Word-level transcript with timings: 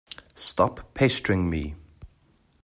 Stop 0.33 0.95
pestering 0.95 1.47
me! 1.47 1.75